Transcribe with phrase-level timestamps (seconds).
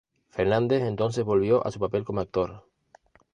[0.29, 2.65] Fernández entonces volvió a su papel como actor.